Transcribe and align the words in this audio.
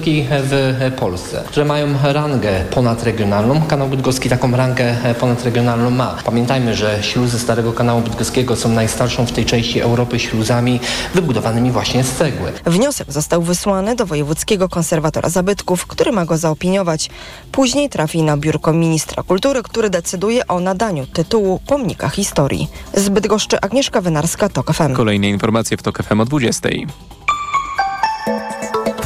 w 0.00 0.92
Polsce, 0.98 1.44
które 1.46 1.66
mają 1.66 1.86
rangę 2.02 2.64
ponadregionalną. 2.70 3.62
Kanał 3.62 3.88
Bydgoski 3.88 4.28
taką 4.28 4.56
rangę 4.56 4.96
ponadregionalną 5.20 5.90
ma. 5.90 6.16
Pamiętajmy, 6.24 6.74
że 6.74 6.98
śluzy 7.02 7.38
Starego 7.38 7.72
Kanału 7.72 8.00
Bydgoskiego 8.00 8.56
są 8.56 8.68
najstarszą 8.68 9.26
w 9.26 9.32
tej 9.32 9.44
części 9.44 9.80
Europy 9.80 10.18
śluzami 10.18 10.80
wybudowanymi 11.14 11.70
właśnie 11.70 12.04
z 12.04 12.12
cegły. 12.12 12.52
Wniosek 12.66 13.12
został 13.12 13.42
wysłany 13.42 13.96
do 13.96 14.06
Wojewódzkiego 14.06 14.68
Konserwatora 14.68 15.28
Zabytków, 15.28 15.86
który 15.86 16.12
ma 16.12 16.24
go 16.24 16.36
zaopiniować. 16.36 17.10
Później 17.52 17.88
trafi 17.88 18.22
na 18.22 18.36
biurko 18.36 18.72
ministra 18.72 19.22
kultury, 19.22 19.62
który 19.62 19.90
decyduje 19.90 20.46
o 20.46 20.60
nadaniu 20.60 21.06
tytułu 21.06 21.60
Pomnika 21.66 22.08
Historii. 22.08 22.68
Z 22.94 23.08
Bydgoszczy 23.08 23.60
Agnieszka 23.60 24.00
Wynarska, 24.00 24.48
TOK 24.48 24.72
FM. 24.72 24.94
Kolejne 24.94 25.28
informacje 25.28 25.76
w 25.76 25.82
TOK 25.82 26.02
FM 26.02 26.20
o 26.20 26.24
20. 26.24 26.68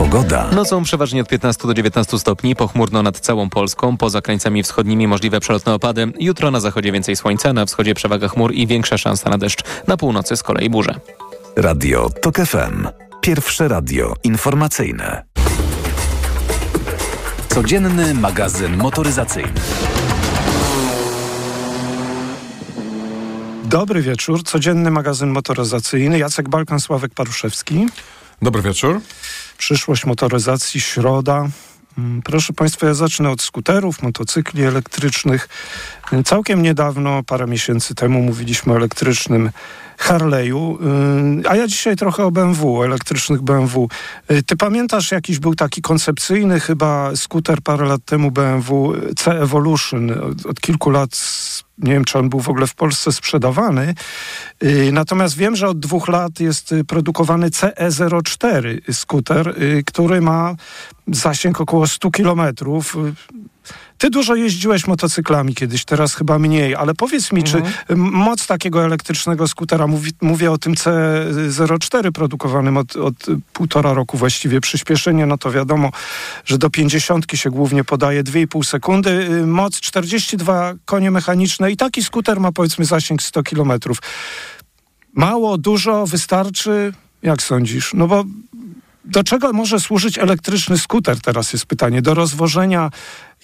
Pogoda. 0.05 0.51
Nocą 0.53 0.83
przeważnie 0.83 1.23
od 1.23 1.29
15 1.29 1.67
do 1.69 1.75
19 1.75 2.19
stopni, 2.19 2.57
pochmurno 2.57 3.03
nad 3.03 3.21
całą 3.21 3.51
Polską, 3.51 3.97
poza 3.97 4.21
krańcami 4.21 4.63
wschodnimi 4.63 5.09
możliwe 5.09 5.41
przelotne 5.41 5.75
opady. 5.75 6.13
Jutro 6.21 6.51
na 6.51 6.61
zachodzie 6.61 6.93
więcej 6.93 7.17
słońca, 7.17 7.53
na 7.53 7.67
wschodzie 7.67 7.95
przewaga 7.95 8.29
chmur 8.29 8.53
i 8.53 8.67
większa 8.67 8.99
szansa 8.99 9.31
na 9.31 9.39
deszcz. 9.39 9.65
Na 9.87 9.97
północy 9.97 10.37
z 10.37 10.43
kolei 10.43 10.71
burze. 10.71 10.95
Radio 11.57 12.11
TOK 12.23 12.37
FM. 12.37 12.89
Pierwsze 13.21 13.69
radio 13.69 14.15
informacyjne. 14.25 15.25
Codzienny 17.49 18.15
magazyn 18.15 18.77
motoryzacyjny. 18.77 19.61
Dobry 23.65 24.03
wieczór. 24.03 24.43
Codzienny 24.43 24.91
magazyn 24.91 25.31
motoryzacyjny. 25.31 26.19
Jacek 26.19 26.49
Balkan, 26.49 26.81
Sławek 26.81 27.15
Paruszewski. 27.15 27.87
Dobry 28.43 28.63
wieczór. 28.63 29.01
Przyszłość 29.59 30.05
motoryzacji, 30.05 30.81
środa. 30.81 31.49
Mm, 31.99 32.23
Proszę 32.23 32.53
Państwa, 32.53 32.87
ja 32.87 32.95
zacznę 32.95 33.31
od 33.31 33.43
skuterów, 33.43 34.03
motocykli 34.03 34.63
elektrycznych. 34.65 35.49
Całkiem 36.25 36.63
niedawno, 36.63 37.23
parę 37.23 37.47
miesięcy 37.47 37.95
temu, 37.95 38.23
mówiliśmy 38.23 38.73
o 38.73 38.77
elektrycznym 38.77 39.51
Harley'u, 39.99 40.77
y, 41.43 41.49
a 41.49 41.57
ja 41.57 41.67
dzisiaj 41.67 41.97
trochę 41.97 42.25
o 42.25 42.31
BMW, 42.31 42.83
elektrycznych 42.83 43.43
BMW. 43.43 43.89
Y, 44.31 44.43
Ty 44.43 44.57
pamiętasz, 44.57 45.13
jakiś 45.13 45.39
był 45.39 45.55
taki 45.55 45.83
koncepcyjny 45.83 46.61
chyba 46.61 47.17
skuter 47.17 47.63
parę 47.63 47.87
lat 47.87 48.05
temu 48.05 48.31
BMW 48.31 48.95
C-Evolution. 49.17 50.11
Od, 50.11 50.47
od 50.47 50.61
kilku 50.61 50.91
lat, 50.91 51.11
nie 51.79 51.93
wiem, 51.93 52.05
czy 52.05 52.19
on 52.19 52.29
był 52.29 52.41
w 52.41 52.49
ogóle 52.49 52.67
w 52.67 52.75
Polsce 52.75 53.13
sprzedawany. 53.13 53.95
Y, 54.63 54.91
Natomiast 54.93 55.37
wiem, 55.37 55.57
że 55.57 55.69
od 55.69 55.79
dwóch 55.79 56.09
lat 56.09 56.41
jest 56.41 56.73
y, 56.73 56.85
produkowany 56.85 57.51
CE04 57.51 58.93
skuter, 58.93 59.49
y, 59.63 59.83
który 59.87 60.21
ma 60.21 60.55
zasięg 61.07 61.61
około 61.61 61.87
100 61.87 62.11
kilometrów. 62.11 62.97
Ty 64.05 64.11
dużo 64.11 64.35
jeździłeś 64.35 64.87
motocyklami 64.87 65.55
kiedyś, 65.55 65.85
teraz 65.85 66.15
chyba 66.15 66.39
mniej, 66.39 66.75
ale 66.75 66.95
powiedz 66.95 67.33
mi, 67.33 67.43
czy 67.43 67.63
m, 67.89 67.99
moc 67.99 68.47
takiego 68.47 68.85
elektrycznego 68.85 69.49
skutera, 69.49 69.87
mówi, 69.87 70.13
mówię 70.21 70.51
o 70.51 70.59
tym 70.59 70.75
C04 70.75 72.13
produkowanym 72.13 72.77
od, 72.77 72.97
od 72.97 73.15
półtora 73.53 73.93
roku 73.93 74.19
właściwie, 74.19 74.61
przyspieszenie, 74.61 75.27
no 75.27 75.39
to 75.39 75.51
wiadomo, 75.51 75.91
że 76.45 76.59
do 76.59 76.71
50 76.71 77.25
się 77.35 77.51
głównie 77.51 77.85
podaje 77.85 78.25
2,5 78.25 78.65
sekundy, 78.65 79.11
y, 79.11 79.47
moc 79.47 79.81
42 79.81 80.75
konie 80.85 81.11
mechaniczne 81.11 81.73
i 81.73 81.77
taki 81.77 82.05
skuter 82.05 82.41
ma 82.41 82.53
powiedzmy 82.53 82.85
zasięg 82.85 83.23
100 83.23 83.43
kilometrów. 83.43 83.99
Mało, 85.13 85.59
dużo, 85.59 86.07
wystarczy? 86.07 86.93
Jak 87.23 87.43
sądzisz? 87.43 87.95
No 87.95 88.07
bo 88.07 88.25
do 89.05 89.25
czego 89.25 89.53
może 89.53 89.81
służyć 89.81 90.19
elektryczny 90.19 90.79
skuter? 90.79 91.21
Teraz 91.21 91.53
jest 91.53 91.67
pytanie. 91.67 92.03
Do 92.03 92.15
rozwożenia 92.15 92.91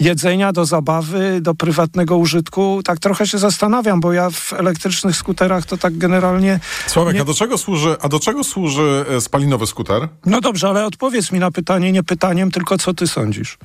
jedzenia, 0.01 0.53
do 0.53 0.65
zabawy, 0.65 1.41
do 1.41 1.55
prywatnego 1.55 2.17
użytku? 2.17 2.81
Tak 2.85 2.99
trochę 2.99 3.27
się 3.27 3.39
zastanawiam, 3.39 4.01
bo 4.01 4.13
ja 4.13 4.31
w 4.31 4.53
elektrycznych 4.53 5.17
skuterach 5.17 5.67
to 5.67 5.77
tak 5.77 5.99
generalnie... 5.99 6.61
Sławek, 6.87 7.15
Nie- 7.15 7.21
a 7.21 7.25
do 7.25 7.35
czego 7.35 7.59
służy, 7.59 7.97
a 8.01 8.09
do 8.09 8.21
czego 8.21 8.45
służy 8.45 9.05
e, 9.11 9.21
spalinowy 9.21 9.67
skuter? 9.67 10.09
No 10.27 10.41
dobrze, 10.41 10.69
ale 10.69 10.87
odpowiedz 10.87 11.33
mi 11.33 11.39
na 11.39 11.51
pytanie 11.51 11.93
nie 11.93 12.03
pytaniem, 12.03 12.51
tylko 12.51 12.79
co 12.79 12.95
ty 12.95 13.07
sądzisz? 13.07 13.59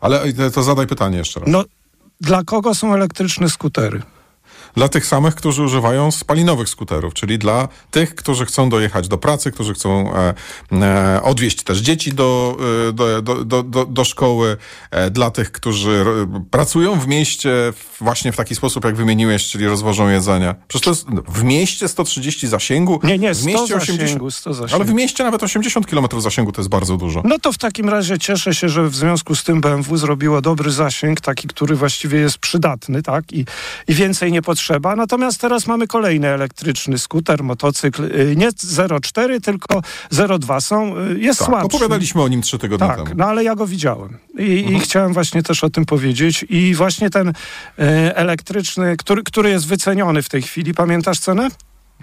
Ale 0.00 0.22
e, 0.22 0.50
to 0.50 0.62
zadaj 0.62 0.86
pytanie 0.86 1.18
jeszcze 1.18 1.40
raz. 1.40 1.48
No, 1.48 1.64
dla 2.20 2.44
kogo 2.44 2.74
są 2.74 2.94
elektryczne 2.94 3.50
skutery? 3.50 4.02
Dla 4.74 4.88
tych 4.88 5.06
samych, 5.06 5.34
którzy 5.34 5.62
używają 5.62 6.10
spalinowych 6.10 6.68
skuterów, 6.68 7.14
czyli 7.14 7.38
dla 7.38 7.68
tych, 7.90 8.14
którzy 8.14 8.46
chcą 8.46 8.68
dojechać 8.70 9.08
do 9.08 9.18
pracy, 9.18 9.52
którzy 9.52 9.74
chcą 9.74 10.14
e, 10.14 10.34
e, 10.72 11.22
odwieźć 11.22 11.62
też 11.62 11.78
dzieci 11.78 12.12
do, 12.12 12.56
e, 12.88 12.92
do, 12.92 13.22
do, 13.22 13.62
do, 13.62 13.84
do, 13.86 14.04
szkoły, 14.04 14.56
e, 14.90 15.10
dla 15.10 15.30
tych, 15.30 15.52
którzy 15.52 16.04
pracują 16.50 17.00
w 17.00 17.06
mieście 17.08 17.50
w- 17.72 17.96
właśnie 18.00 18.32
w 18.32 18.36
taki 18.36 18.54
sposób, 18.54 18.84
jak 18.84 18.96
wymieniłeś, 18.96 19.48
czyli 19.48 19.66
rozwożą 19.66 20.08
jedzenie. 20.08 20.54
Przecież 20.68 20.84
to 20.84 20.90
jest 20.90 21.06
w 21.28 21.44
mieście 21.44 21.88
130 21.88 22.48
zasięgu. 22.48 23.00
Nie, 23.04 23.18
nie, 23.18 23.34
w 23.34 23.36
100 23.36 23.46
mieście 23.48 23.78
zasięgu, 23.92 24.30
100 24.30 24.54
zasięgu. 24.54 24.74
Ale 24.74 24.84
w 24.84 24.94
mieście 24.94 25.24
nawet 25.24 25.42
80 25.42 25.86
km 25.86 26.06
zasięgu 26.20 26.52
to 26.52 26.60
jest 26.60 26.68
bardzo 26.70 26.96
dużo. 26.96 27.22
No 27.24 27.38
to 27.38 27.52
w 27.52 27.58
takim 27.58 27.88
razie 27.88 28.18
cieszę 28.18 28.54
się, 28.54 28.68
że 28.68 28.88
w 28.88 28.94
związku 28.96 29.34
z 29.34 29.44
tym 29.44 29.60
BMW 29.60 29.96
zrobiło 29.96 30.40
dobry 30.40 30.70
zasięg, 30.70 31.20
taki, 31.20 31.48
który 31.48 31.76
właściwie 31.76 32.18
jest 32.18 32.38
przydatny, 32.38 33.02
tak? 33.02 33.32
I, 33.32 33.44
i 33.88 33.94
więcej 33.94 34.32
nie 34.32 34.42
potrzeba. 34.42 34.57
Natomiast 34.96 35.40
teraz 35.40 35.66
mamy 35.66 35.86
kolejny 35.86 36.28
elektryczny 36.28 36.98
skuter, 36.98 37.42
motocykl. 37.44 38.04
y, 38.04 38.34
Nie 38.36 38.48
0,4, 38.52 39.40
tylko 39.40 39.82
0,2 40.12 40.60
są. 40.60 40.96
y, 40.98 41.18
Jest 41.18 41.38
Tak, 41.38 41.48
słabszy. 41.48 41.66
opowiadaliśmy 41.66 42.22
o 42.22 42.28
nim 42.28 42.42
trzy 42.42 42.58
tygodnie 42.58 42.86
Tak, 42.86 42.96
temu. 42.96 43.10
no 43.16 43.24
ale 43.24 43.44
ja 43.44 43.54
go 43.54 43.66
widziałem 43.66 44.18
i, 44.38 44.42
i 44.42 44.58
Mhm. 44.64 44.80
chciałem 44.80 45.12
właśnie 45.12 45.42
też 45.42 45.64
o 45.64 45.70
tym 45.70 45.84
powiedzieć. 45.84 46.44
I 46.48 46.74
właśnie 46.74 47.10
ten 47.10 47.28
e, 47.78 48.16
elektryczny, 48.16 48.96
który, 48.96 49.22
który 49.22 49.50
jest 49.50 49.66
wyceniony 49.66 50.22
w 50.22 50.28
tej 50.28 50.42
chwili, 50.42 50.74
pamiętasz 50.74 51.18
cenę? 51.18 51.48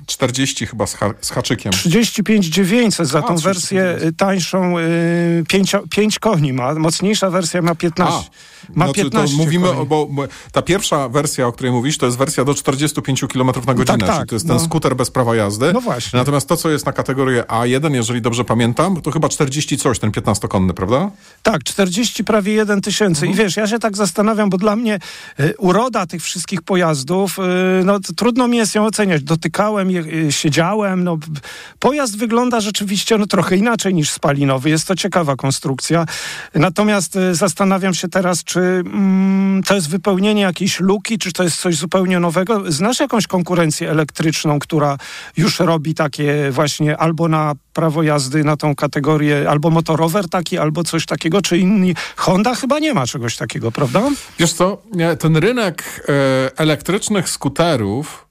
40 0.05 0.65
chyba 0.67 0.87
z, 0.87 0.93
ha 0.95 1.13
z 1.21 1.29
haczykiem. 1.29 1.71
35 1.71 2.45
900 2.49 3.07
za 3.07 3.19
A, 3.19 3.21
tą 3.21 3.35
35 3.35 3.43
wersję 3.43 3.79
900. 3.79 4.09
y, 4.09 4.13
tańszą, 4.13 4.79
y, 4.79 5.43
5, 5.89 6.19
koni 6.19 6.53
ma, 6.53 6.73
mocniejsza 6.73 7.29
wersja 7.29 7.61
ma 7.61 7.75
15. 7.75 8.29
ma 8.75 8.85
znaczy 8.85 9.01
15 9.01 9.37
to 9.37 9.43
mówimy, 9.43 9.67
koni. 9.67 9.85
bo 9.85 10.09
ta 10.51 10.61
pierwsza 10.61 11.09
wersja, 11.09 11.47
o 11.47 11.51
której 11.51 11.71
mówisz, 11.71 11.97
to 11.97 12.05
jest 12.05 12.17
wersja 12.17 12.45
do 12.45 12.53
45 12.53 13.21
km 13.33 13.47
na 13.67 13.73
godzinę, 13.73 13.85
Tak, 13.85 13.99
tak, 13.99 14.15
czyli 14.15 14.27
to 14.29 14.35
jest 14.35 14.45
no. 14.45 14.55
ten 14.55 14.65
skuter 14.65 14.95
bez 14.95 15.11
prawa 15.11 15.35
jazdy. 15.35 15.73
No 15.73 15.81
właśnie. 15.81 16.19
Natomiast 16.19 16.47
to, 16.47 16.57
co 16.57 16.69
jest 16.69 16.85
na 16.85 16.93
kategorię 16.93 17.43
A1, 17.43 17.93
jeżeli 17.93 18.21
dobrze 18.21 18.43
pamiętam, 18.45 19.01
to 19.01 19.11
chyba 19.11 19.29
40 19.29 19.77
coś, 19.77 19.99
ten 19.99 20.11
15-konny, 20.11 20.73
prawda? 20.73 21.11
Tak, 21.43 21.63
40 21.63 22.23
prawie 22.23 22.53
1 22.53 22.81
tysięcy. 22.81 23.25
Mhm. 23.25 23.31
I 23.33 23.35
wiesz, 23.43 23.57
ja 23.57 23.67
się 23.67 23.79
tak 23.79 23.97
zastanawiam, 23.97 24.49
bo 24.49 24.57
dla 24.57 24.75
mnie 24.75 24.99
y, 25.39 25.53
uroda 25.57 26.05
tych 26.07 26.21
wszystkich 26.23 26.61
pojazdów, 26.61 27.39
y, 27.39 27.41
no 27.85 27.99
trudno 28.15 28.47
mi 28.47 28.57
jest 28.57 28.75
ją 28.75 28.85
oceniać. 28.85 29.23
Dotykałem, 29.23 29.84
je, 29.91 30.01
y, 30.01 30.31
siedziałem, 30.31 31.03
no 31.03 31.17
pojazd 31.79 32.17
wygląda 32.17 32.59
rzeczywiście 32.59 33.17
no, 33.17 33.25
trochę 33.25 33.57
inaczej 33.57 33.93
niż 33.93 34.09
spalinowy. 34.09 34.69
Jest 34.69 34.87
to 34.87 34.95
ciekawa 34.95 35.35
konstrukcja. 35.35 36.05
Natomiast 36.55 37.15
y, 37.15 37.35
zastanawiam 37.35 37.93
się 37.93 38.07
teraz, 38.07 38.43
czy 38.43 38.59
mm, 38.59 39.63
to 39.63 39.75
jest 39.75 39.89
wypełnienie 39.89 40.41
jakiejś 40.41 40.79
luki, 40.79 41.17
czy 41.17 41.31
to 41.31 41.43
jest 41.43 41.57
coś 41.57 41.75
zupełnie 41.75 42.19
nowego. 42.19 42.71
Znasz 42.71 42.99
jakąś 42.99 43.27
konkurencję 43.27 43.91
elektryczną, 43.91 44.59
która 44.59 44.97
już 45.37 45.59
robi 45.59 45.93
takie 45.93 46.51
właśnie 46.51 46.97
albo 46.97 47.27
na 47.27 47.53
prawo 47.73 48.03
jazdy 48.03 48.43
na 48.43 48.57
tą 48.57 48.75
kategorię, 48.75 49.49
albo 49.49 49.69
motorower 49.69 50.29
taki, 50.29 50.57
albo 50.57 50.83
coś 50.83 51.05
takiego, 51.05 51.41
czy 51.41 51.57
inni. 51.57 51.95
Honda 52.15 52.55
chyba 52.55 52.79
nie 52.79 52.93
ma 52.93 53.05
czegoś 53.07 53.37
takiego, 53.37 53.71
prawda? 53.71 54.01
Wiesz 54.39 54.53
co, 54.53 54.81
ten 55.19 55.37
rynek 55.37 56.05
e, 56.09 56.57
elektrycznych 56.57 57.29
skuterów 57.29 58.24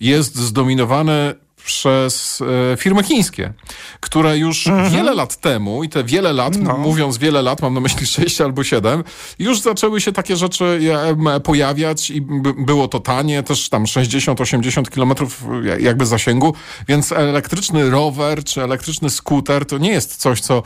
jest 0.00 0.36
zdominowany 0.36 1.34
przez 1.74 2.42
e, 2.72 2.76
firmy 2.76 3.02
chińskie, 3.02 3.52
które 4.00 4.38
już 4.38 4.68
wiele 4.90 5.14
lat 5.14 5.36
temu, 5.36 5.84
i 5.84 5.88
te 5.88 6.04
wiele 6.04 6.32
lat, 6.32 6.56
Mhm. 6.56 6.76
No. 6.76 6.84
mówiąc 6.84 7.18
wiele 7.18 7.42
lat, 7.42 7.62
mam 7.62 7.74
na 7.74 7.80
myśli 7.80 8.06
6 8.26 8.40
albo 8.40 8.64
7, 8.64 9.04
już 9.38 9.60
zaczęły 9.60 10.00
się 10.00 10.12
takie 10.12 10.36
rzeczy 10.36 10.80
em, 11.08 11.40
pojawiać 11.44 12.10
i 12.10 12.20
było 12.58 12.88
to 12.88 13.00
tanie, 13.00 13.42
też 13.42 13.68
tam 13.68 13.84
60-80 13.84 14.88
kilometrów 14.90 15.44
ja- 15.64 15.78
jakby 15.78 16.06
zasięgu, 16.06 16.54
więc 16.88 17.12
elektryczny 17.12 17.90
rower 17.90 18.44
czy 18.44 18.62
elektryczny 18.62 19.10
skuter 19.10 19.66
to 19.66 19.78
nie 19.78 19.90
jest 19.90 20.16
coś, 20.16 20.40
co, 20.40 20.62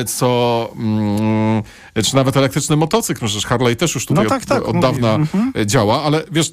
e, 0.00 0.04
co 0.04 0.68
mm, 0.76 1.62
czy 2.04 2.16
nawet 2.16 2.36
elektryczny 2.36 2.76
motocykl, 2.76 3.26
przecież 3.26 3.46
Harley 3.46 3.76
też 3.76 3.94
już 3.94 4.06
tutaj 4.06 4.24
No 4.24 4.30
tak, 4.30 4.42
od, 4.42 4.48
tak, 4.48 4.68
od 4.68 4.78
dawna 4.80 5.14
Mhm. 5.14 5.52
e, 5.56 5.66
działa, 5.66 6.02
ale 6.02 6.22
wiesz, 6.32 6.52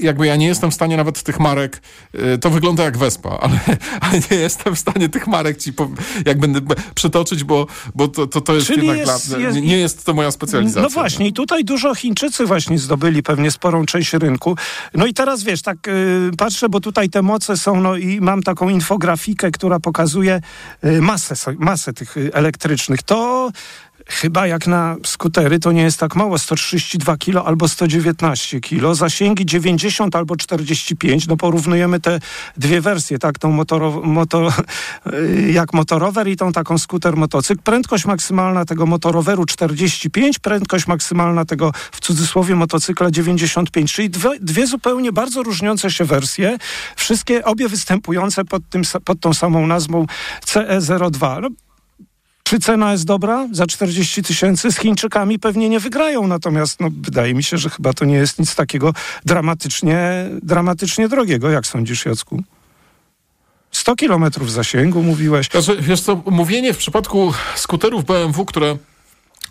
jakby 0.00 0.26
ja 0.26 0.36
nie 0.36 0.46
jestem 0.46 0.70
w 0.70 0.74
stanie 0.74 0.96
nawet 0.96 1.22
tych 1.22 1.40
marek, 1.40 1.82
e, 2.14 2.38
to 2.38 2.50
wygląda 2.50 2.84
jak 2.84 2.96
Vespa, 3.10 3.38
ale, 3.40 3.58
ale 4.00 4.20
nie 4.30 4.36
jestem 4.36 4.76
w 4.76 4.78
stanie 4.78 5.08
tych 5.08 5.26
marek 5.26 5.58
ci 5.58 5.72
po, 5.72 5.88
jak 6.26 6.38
będę 6.40 6.60
przytoczyć, 6.94 7.44
bo, 7.44 7.66
bo 7.94 8.08
to, 8.08 8.26
to, 8.26 8.40
to 8.40 8.54
jest 8.54 8.66
Czyli 8.66 8.86
jednak 8.86 9.08
jest- 9.08 9.28
dla, 9.28 9.38
jest- 9.38 9.58
nie, 9.60 9.78
jest 9.78 10.04
to 10.04 10.14
moja 10.14 10.30
specjalizacja. 10.30 10.82
No 10.82 10.88
właśnie, 10.88 11.26
i 11.28 11.32
tutaj 11.32 11.64
dużo 11.64 11.94
Chińczycy 11.94 12.46
właśnie 12.46 12.78
zdobyli 12.78 13.22
pewnie 13.22 13.50
sporą 13.50 13.86
część 13.86 14.12
rynku. 14.12 14.56
No 14.94 15.06
i 15.06 15.14
teraz 15.14 15.42
wiesz, 15.42 15.62
tak 15.62 15.88
y, 15.88 16.30
patrzę, 16.38 16.68
bo 16.68 16.80
tutaj 16.80 17.10
te 17.10 17.22
moce 17.22 17.56
są, 17.56 17.80
no 17.80 17.96
i 17.96 18.20
mam 18.20 18.42
taką 18.42 18.68
infografikę, 18.68 19.50
która 19.50 19.80
pokazuje 19.80 20.40
y, 20.84 21.00
masę, 21.00 21.34
masę 21.58 21.92
tych 21.92 22.16
y, 22.16 22.30
elektrycznych. 22.34 23.02
To 23.02 23.50
Chyba 24.10 24.46
jak 24.46 24.66
na 24.66 24.96
skutery 25.04 25.58
to 25.58 25.72
nie 25.72 25.82
jest 25.82 26.00
tak 26.00 26.16
mało, 26.16 26.38
132 26.38 27.16
kg 27.16 27.46
albo 27.46 27.68
119 27.68 28.60
kg, 28.60 28.94
zasięgi 28.94 29.46
90 29.46 30.16
albo 30.16 30.36
45, 30.36 31.26
no 31.26 31.36
porównujemy 31.36 32.00
te 32.00 32.20
dwie 32.56 32.80
wersje, 32.80 33.18
tak, 33.18 33.38
tą 33.38 33.50
motoro, 33.50 34.00
moto, 34.04 34.52
jak 35.50 35.72
motorower 35.72 36.28
i 36.28 36.36
tą 36.36 36.52
taką 36.52 36.78
skuter 36.78 37.16
motocykl. 37.16 37.62
Prędkość 37.62 38.04
maksymalna 38.04 38.64
tego 38.64 38.86
motoroweru 38.86 39.46
45, 39.46 40.38
prędkość 40.38 40.86
maksymalna 40.86 41.44
tego 41.44 41.72
w 41.92 42.00
cudzysłowie 42.00 42.54
motocykla 42.54 43.10
95, 43.10 43.92
czyli 43.92 44.10
dwie, 44.10 44.30
dwie 44.40 44.66
zupełnie 44.66 45.12
bardzo 45.12 45.42
różniące 45.42 45.90
się 45.90 46.04
wersje, 46.04 46.58
wszystkie 46.96 47.44
obie 47.44 47.68
występujące 47.68 48.44
pod, 48.44 48.62
tym, 48.70 48.82
pod 49.04 49.20
tą 49.20 49.34
samą 49.34 49.66
nazwą 49.66 50.06
CE02. 50.46 51.40
No, 51.42 51.48
czy 52.50 52.60
cena 52.60 52.92
jest 52.92 53.04
dobra? 53.04 53.48
Za 53.52 53.66
40 53.66 54.22
tysięcy 54.22 54.72
z 54.72 54.78
Chińczykami 54.78 55.38
pewnie 55.38 55.68
nie 55.68 55.80
wygrają, 55.80 56.26
natomiast 56.26 56.80
no, 56.80 56.88
wydaje 57.00 57.34
mi 57.34 57.42
się, 57.42 57.58
że 57.58 57.70
chyba 57.70 57.92
to 57.92 58.04
nie 58.04 58.14
jest 58.14 58.38
nic 58.38 58.54
takiego 58.54 58.94
dramatycznie, 59.24 60.28
dramatycznie 60.42 61.08
drogiego. 61.08 61.50
Jak 61.50 61.66
sądzisz, 61.66 62.06
Jacku? 62.06 62.42
100 63.72 63.96
kilometrów 63.96 64.52
zasięgu, 64.52 65.02
mówiłeś. 65.02 65.48
Znaczy, 65.48 65.76
wiesz 65.80 66.00
co, 66.00 66.22
mówienie 66.26 66.74
w 66.74 66.76
przypadku 66.76 67.32
skuterów 67.54 68.04
BMW, 68.04 68.44
które 68.44 68.76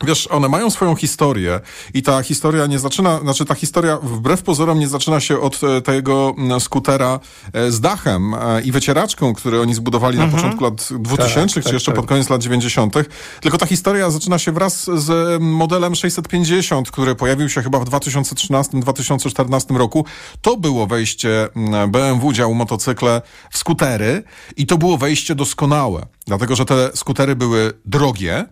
Wiesz, 0.04 0.28
one 0.28 0.50
mają 0.50 0.70
swoją 0.70 0.96
historię 0.96 1.60
i 1.94 2.04
ta 2.04 2.24
historia 2.24 2.66
nie 2.66 2.80
zaczyna, 2.80 3.20
znaczy 3.20 3.46
ta 3.46 3.56
historia 3.56 3.98
wbrew 3.98 4.42
pozorom 4.42 4.80
nie 4.80 4.88
zaczyna 4.88 5.20
się 5.20 5.40
od 5.40 5.60
e, 5.64 5.82
tego 5.82 6.36
skutera 6.60 7.20
e, 7.54 7.72
z 7.72 7.80
dachem 7.80 8.34
e, 8.34 8.62
i 8.62 8.72
wycieraczką, 8.72 9.34
który 9.34 9.62
oni 9.62 9.74
zbudowali 9.74 10.18
mhm. 10.18 10.32
na 10.32 10.38
początku 10.38 10.64
lat 10.64 10.90
2000 10.92 11.56
tak, 11.56 11.64
czy 11.64 11.74
jeszcze 11.74 11.92
tak. 11.92 11.96
pod 11.96 12.06
koniec 12.06 12.30
lat 12.30 12.42
90. 12.42 12.94
Tylko 13.42 13.58
ta 13.58 13.66
historia 13.66 14.10
zaczyna 14.12 14.40
się 14.40 14.52
wraz 14.52 14.84
z 14.84 15.42
modelem 15.42 15.96
650, 15.96 16.92
który 16.92 17.16
pojawił 17.16 17.50
się 17.50 17.62
chyba 17.62 17.80
w 17.80 17.86
2013-2014 17.86 19.78
roku. 19.78 20.06
To 20.42 20.58
było 20.58 20.88
wejście 20.88 21.48
BMW 21.88 22.34
działu 22.34 22.56
motocykle 22.56 23.22
w 23.52 23.58
skutery 23.58 24.24
i 24.58 24.66
to 24.66 24.78
było 24.78 24.98
wejście 24.98 25.36
doskonałe, 25.36 26.06
dlatego 26.28 26.56
że 26.56 26.66
te 26.66 26.90
skutery 26.96 27.36
były 27.36 27.74
drogie, 27.86 28.46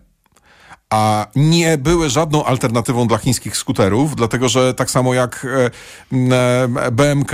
a 0.90 1.26
nie 1.36 1.78
były 1.78 2.10
żadną 2.10 2.44
alternatywą 2.44 3.06
dla 3.06 3.18
chińskich 3.18 3.56
skuterów, 3.56 4.16
dlatego 4.16 4.48
że 4.48 4.74
tak 4.74 4.90
samo 4.90 5.14
jak 5.14 5.46
e, 6.12 6.68
BMK 6.92 7.32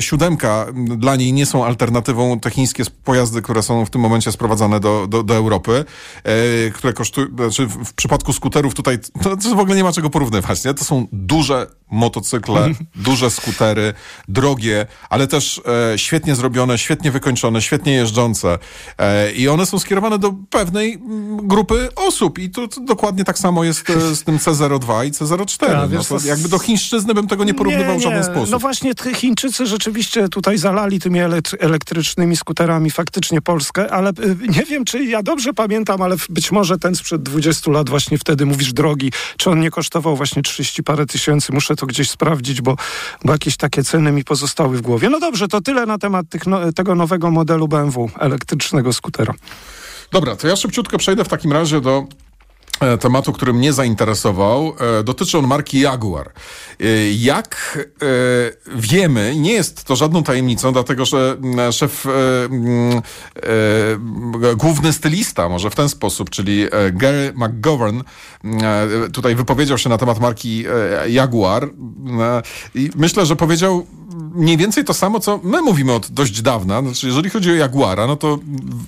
7 0.00 0.36
e, 0.42 0.72
dla 0.96 1.16
niej 1.16 1.32
nie 1.32 1.46
są 1.46 1.64
alternatywą 1.64 2.40
te 2.40 2.50
chińskie 2.50 2.84
pojazdy, 3.04 3.42
które 3.42 3.62
są 3.62 3.86
w 3.86 3.90
tym 3.90 4.00
momencie 4.00 4.32
sprowadzane 4.32 4.80
do, 4.80 5.06
do, 5.06 5.22
do 5.22 5.34
Europy, 5.34 5.84
e, 6.24 6.70
które 6.70 6.92
kosztują, 6.92 7.26
znaczy 7.36 7.66
w 7.66 7.94
przypadku 7.94 8.32
skuterów 8.32 8.74
tutaj 8.74 8.98
to, 9.22 9.36
to 9.36 9.54
w 9.54 9.60
ogóle 9.60 9.76
nie 9.76 9.84
ma 9.84 9.92
czego 9.92 10.10
porównywać, 10.10 10.64
nie? 10.64 10.74
To 10.74 10.84
są 10.84 11.06
duże 11.12 11.66
motocykle, 11.90 12.68
duże 12.96 13.30
skutery, 13.30 13.92
drogie, 14.28 14.86
ale 15.10 15.26
też 15.26 15.60
e, 15.92 15.98
świetnie 15.98 16.34
zrobione, 16.34 16.78
świetnie 16.78 17.10
wykończone, 17.10 17.62
świetnie 17.62 17.92
jeżdżące 17.92 18.58
e, 18.98 19.32
i 19.32 19.48
one 19.48 19.66
są 19.66 19.78
skierowane 19.78 20.18
do 20.18 20.34
pewnej 20.50 20.98
grupy 21.42 21.88
osób 21.96 22.38
i 22.38 22.50
to, 22.50 22.68
dokładnie 22.80 23.24
tak 23.24 23.38
samo 23.38 23.64
jest 23.64 23.90
e, 23.90 24.14
z 24.14 24.22
tym 24.22 24.38
C02 24.38 25.06
i 25.06 25.12
C04. 25.12 25.68
Ja, 25.70 25.88
no 25.92 26.04
to 26.04 26.26
jakby 26.26 26.48
do 26.48 26.58
chińszczyzny 26.58 27.14
bym 27.14 27.26
tego 27.26 27.44
nie 27.44 27.54
porównywał 27.54 27.94
nie, 27.94 28.00
w 28.00 28.02
żaden 28.02 28.24
sposób. 28.24 28.50
No 28.50 28.58
właśnie 28.58 28.92
Chińczycy 29.14 29.66
rzeczywiście 29.66 30.28
tutaj 30.28 30.58
zalali 30.58 31.00
tymi 31.00 31.20
elektrycznymi 31.58 32.36
skuterami 32.36 32.90
faktycznie 32.90 33.42
Polskę, 33.42 33.92
ale 33.92 34.12
nie 34.48 34.62
wiem, 34.62 34.84
czy 34.84 35.04
ja 35.04 35.22
dobrze 35.22 35.54
pamiętam, 35.54 36.02
ale 36.02 36.16
być 36.28 36.52
może 36.52 36.78
ten 36.78 36.94
sprzed 36.94 37.22
20 37.22 37.70
lat 37.70 37.90
właśnie 37.90 38.18
wtedy 38.18 38.46
mówisz 38.46 38.72
drogi, 38.72 39.12
czy 39.36 39.50
on 39.50 39.60
nie 39.60 39.70
kosztował 39.70 40.16
właśnie 40.16 40.42
30 40.42 40.82
parę 40.82 41.06
tysięcy, 41.06 41.52
muszę 41.52 41.76
to 41.80 41.86
gdzieś 41.86 42.10
sprawdzić, 42.10 42.60
bo, 42.60 42.76
bo 43.24 43.32
jakieś 43.32 43.56
takie 43.56 43.84
ceny 43.84 44.12
mi 44.12 44.24
pozostały 44.24 44.76
w 44.76 44.80
głowie. 44.80 45.10
No 45.10 45.20
dobrze, 45.20 45.48
to 45.48 45.60
tyle 45.60 45.86
na 45.86 45.98
temat 45.98 46.28
tych, 46.28 46.46
no, 46.46 46.72
tego 46.72 46.94
nowego 46.94 47.30
modelu 47.30 47.68
BMW, 47.68 48.10
elektrycznego 48.18 48.92
skutera. 48.92 49.34
Dobra, 50.12 50.36
to 50.36 50.48
ja 50.48 50.56
szybciutko 50.56 50.98
przejdę 50.98 51.24
w 51.24 51.28
takim 51.28 51.52
razie 51.52 51.80
do 51.80 52.06
tematu, 53.00 53.32
który 53.32 53.52
mnie 53.52 53.72
zainteresował. 53.72 54.72
E, 54.98 55.04
dotyczy 55.04 55.38
on 55.38 55.46
marki 55.46 55.80
Jaguar. 55.80 56.32
E, 56.80 56.84
jak 57.12 57.78
wiemy, 58.74 59.36
nie 59.36 59.52
jest 59.52 59.84
to 59.84 59.96
żadną 59.96 60.22
tajemnicą, 60.22 60.72
dlatego 60.72 61.04
że 61.04 61.36
szef, 61.72 62.06
główny 64.56 64.92
stylista, 64.92 65.48
może 65.48 65.70
w 65.70 65.74
ten 65.74 65.88
sposób, 65.88 66.30
czyli 66.30 66.66
Gary 66.92 67.32
McGovern, 67.36 68.00
tutaj 69.12 69.34
wypowiedział 69.34 69.78
się 69.78 69.88
na 69.88 69.98
temat 69.98 70.20
marki 70.20 70.64
Jaguar 71.08 71.68
i 72.74 72.90
myślę, 72.96 73.26
że 73.26 73.36
powiedział 73.36 73.86
mniej 74.34 74.56
więcej 74.56 74.84
to 74.84 74.94
samo, 74.94 75.20
co 75.20 75.40
my 75.42 75.62
mówimy 75.62 75.92
od 75.92 76.10
dość 76.10 76.42
dawna. 76.42 76.82
Znaczy, 76.82 77.06
jeżeli 77.06 77.30
chodzi 77.30 77.50
o 77.50 77.54
Jaguara, 77.54 78.06
no 78.06 78.16
to 78.16 78.38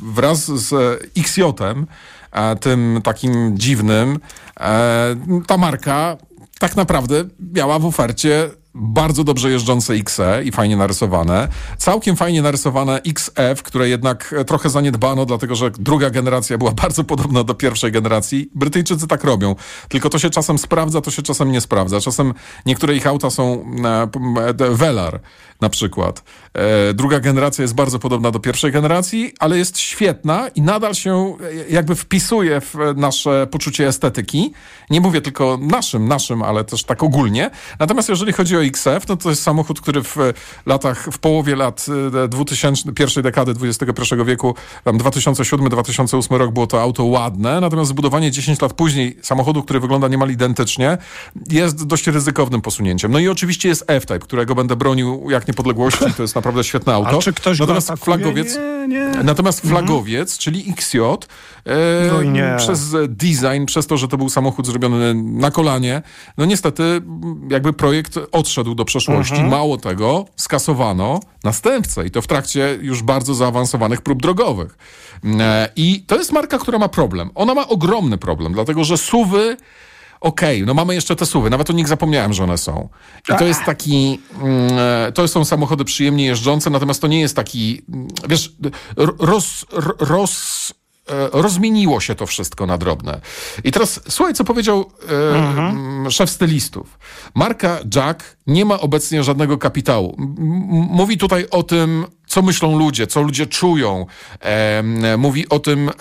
wraz 0.03 0.45
z 0.45 1.01
XJ-em 1.17 1.87
E, 1.87 2.22
tym 2.61 3.01
takim 3.05 3.59
dziwnym, 3.59 4.19
e, 4.61 5.17
ta 5.47 5.57
marka 5.57 6.17
tak 6.59 6.77
naprawdę 6.77 7.25
miała 7.55 7.79
w 7.79 7.87
ofercie 7.87 8.51
bardzo 8.75 9.25
dobrze 9.25 9.51
jeżdżące 9.51 9.95
XE 9.95 10.45
i 10.45 10.53
fajnie 10.53 10.77
narysowane. 10.77 11.49
Całkiem 11.79 12.17
fajnie 12.17 12.43
narysowane 12.43 13.01
XF, 13.07 13.63
które 13.63 13.89
jednak 13.89 14.35
trochę 14.47 14.71
zaniedbano, 14.71 15.27
dlatego 15.27 15.55
że 15.55 15.71
druga 15.71 16.11
generacja 16.11 16.59
była 16.59 16.73
bardzo 16.83 17.05
podobna 17.05 17.45
do 17.45 17.55
pierwszej 17.55 17.93
generacji. 17.93 18.51
Brytyjczycy 18.55 19.07
tak 19.07 19.25
robią. 19.25 19.55
Tylko 19.89 20.09
to 20.09 20.19
się 20.19 20.31
czasem 20.31 20.59
sprawdza, 20.59 21.01
to 21.01 21.11
się 21.11 21.23
czasem 21.23 21.53
nie 21.53 21.61
sprawdza. 21.61 22.01
Czasem 22.01 22.35
niektóre 22.67 22.95
ich 22.95 23.07
auta 23.07 23.31
są 23.31 23.65
e, 23.85 24.71
Velar 24.71 25.21
na 25.63 25.69
przykład. 25.69 26.23
E, 26.55 26.95
druga 26.95 27.21
generacja 27.21 27.63
jest 27.63 27.75
bardzo 27.75 27.99
podobna 27.99 28.31
do 28.31 28.41
pierwszej 28.41 28.73
generacji, 28.73 29.33
ale 29.39 29.59
jest 29.59 29.79
świetna 29.79 30.49
i 30.49 30.63
nadal 30.63 30.95
się 30.95 31.37
e, 31.69 31.73
jakby 31.73 31.95
wpisuje 31.95 32.61
w 32.61 32.75
nasze 32.97 33.47
poczucie 33.47 33.89
estetyki. 33.89 34.53
Nie 34.91 35.01
mówię 35.01 35.21
tylko 35.21 35.59
naszym, 35.61 36.09
naszym, 36.09 36.43
ale 36.43 36.65
też 36.65 36.85
tak 36.85 37.03
ogólnie. 37.03 37.51
Natomiast 37.79 38.09
jeżeli 38.09 38.33
chodzi 38.33 38.57
o 38.57 38.65
XF, 38.65 39.09
no 39.09 39.17
to 39.17 39.31
jest 39.31 39.43
samochód, 39.43 39.81
który 39.81 40.03
w 40.03 40.17
latach, 40.67 41.09
w 41.13 41.19
połowie 41.19 41.57
lat 41.57 41.87
2000, 42.29 42.89
e, 42.89 42.93
pierwszej 42.93 43.23
dekady 43.23 43.55
XXI 43.63 44.15
wieku, 44.27 44.55
tam 44.85 44.99
2007-2008 44.99 46.37
rok 46.37 46.53
było 46.53 46.67
to 46.67 46.83
auto 46.83 47.05
ładne, 47.05 47.61
natomiast 47.61 47.91
zbudowanie 47.91 48.31
10 48.31 48.61
lat 48.61 48.73
później 48.73 49.17
samochodu, 49.23 49.63
który 49.63 49.81
wygląda 49.81 50.09
niemal 50.09 50.31
identycznie, 50.31 50.99
jest 51.51 51.87
dość 51.87 52.07
ryzykownym 52.07 52.61
posunięciem. 52.61 53.13
No 53.13 53.19
i 53.19 53.29
oczywiście 53.29 53.69
jest 53.69 53.85
F-Type, 53.87 54.19
którego 54.19 54.55
będę 54.55 54.77
bronił 54.77 55.31
jak 55.31 55.49
niepodległości, 55.53 56.05
to 56.17 56.23
jest 56.23 56.35
naprawdę 56.35 56.65
świetne 56.65 56.95
auto. 56.95 57.19
A 57.19 57.19
czy 57.19 57.33
ktoś 57.33 57.59
natomiast 57.59 57.91
go 57.91 57.97
flagowiec, 57.97 58.57
nie, 58.57 58.89
nie. 58.89 59.23
Natomiast 59.25 59.61
flagowiec, 59.61 60.21
mhm. 60.21 60.39
czyli 60.39 60.73
XJ, 60.73 60.99
e, 60.99 62.57
przez 62.57 62.97
design, 63.09 63.65
przez 63.67 63.87
to, 63.87 63.97
że 63.97 64.09
to 64.09 64.17
był 64.17 64.29
samochód 64.29 64.67
zrobiony 64.67 65.15
na 65.15 65.51
kolanie, 65.51 66.03
no 66.39 66.45
niestety 66.45 66.83
jakby 67.51 67.73
projekt 67.73 68.19
odszedł 68.33 68.75
do 68.75 68.85
przeszłości. 68.85 69.35
Mhm. 69.35 69.51
Mało 69.51 69.77
tego, 69.77 70.25
skasowano 70.37 71.21
następcę 71.45 72.07
i 72.07 72.11
to 72.11 72.23
w 72.23 72.27
trakcie 72.27 72.79
już 72.81 73.03
bardzo 73.03 73.35
zaawansowanych 73.35 74.03
prób 74.03 74.23
drogowych. 74.23 74.79
E, 75.25 75.69
I 75.77 76.05
to 76.07 76.19
jest 76.19 76.33
marka, 76.33 76.59
która 76.59 76.79
ma 76.79 76.89
problem. 76.89 77.31
Ona 77.35 77.55
ma 77.55 77.69
ogromny 77.69 78.19
problem, 78.19 78.53
dlatego 78.53 78.85
że 78.85 78.97
suwy 78.97 79.57
okej, 80.23 80.57
okay, 80.57 80.67
no 80.67 80.75
mamy 80.75 80.95
jeszcze 80.95 81.17
te 81.17 81.27
suwy, 81.27 81.51
nawet 81.51 81.71
o 81.71 81.73
nich 81.73 81.89
zapomniałem, 81.89 82.33
że 82.33 82.45
one 82.45 82.59
są. 82.59 82.89
I 83.35 83.39
to 83.39 83.45
jest 83.45 83.65
taki, 83.65 84.21
mm, 84.43 84.72
to 85.13 85.29
są 85.29 85.45
samochody 85.45 85.85
przyjemnie 85.85 86.27
jeżdżące, 86.27 86.71
natomiast 86.71 87.01
to 87.01 87.09
nie 87.09 87.21
jest 87.21 87.37
taki, 87.37 87.83
wiesz, 88.29 88.53
roz, 89.19 89.65
roz 89.99 90.75
e, 91.11 91.29
rozmieniło 91.33 92.01
się 92.01 92.15
to 92.15 92.27
wszystko 92.27 92.67
na 92.67 92.79
drobne. 92.79 93.21
I 93.65 93.73
teraz 93.73 94.01
słuchaj, 94.09 94.35
co 94.35 94.45
powiedział 94.45 94.91
e, 95.09 95.39
mhm. 95.39 96.11
szef 96.11 96.31
stylistów. 96.31 96.99
Marka 97.35 97.79
Jack 97.97 98.37
nie 98.47 98.65
ma 98.65 98.81
obecnie 98.81 99.25
żadnego 99.25 99.59
kapitału. 99.59 100.17
mówi 100.91 101.19
tutaj 101.19 101.47
o 101.51 101.63
tym, 101.63 102.07
co 102.27 102.43
myślą 102.43 102.79
ludzie, 102.79 103.07
co 103.07 103.23
ludzie 103.23 103.47
czują. 103.47 104.07
E, 104.41 104.83
mówi 105.19 105.49
o 105.49 105.59
tym, 105.59 105.89
e, 105.89 105.93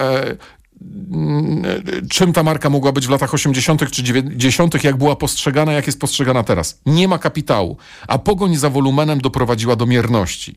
czym 2.10 2.34
ta 2.34 2.44
marka 2.44 2.70
mogła 2.70 2.92
być 2.92 3.08
w 3.08 3.10
latach 3.10 3.34
80. 3.34 3.92
czy 3.92 4.04
90., 4.04 4.84
jak 4.84 4.98
była 4.98 5.16
postrzegana, 5.16 5.74
jak 5.74 5.88
jest 5.88 6.00
postrzegana 6.00 6.44
teraz. 6.44 6.80
Nie 6.86 7.08
ma 7.08 7.20
kapitału, 7.20 7.78
a 8.08 8.18
pogoń 8.18 8.56
za 8.56 8.70
wolumenem 8.70 9.22
doprowadziła 9.22 9.76
do 9.76 9.86
mierności. 9.86 10.56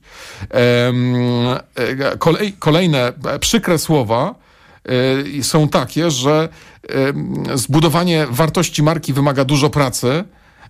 E, 0.50 0.92
kolej, 2.18 2.52
kolejne 2.58 3.12
przykre 3.40 3.78
słowa 3.78 4.34
e, 5.38 5.42
są 5.42 5.68
takie, 5.68 6.10
że 6.10 6.48
zbudowanie 7.54 8.26
wartości 8.30 8.82
marki 8.82 9.12
wymaga 9.12 9.44
dużo 9.44 9.70
pracy 9.70 10.24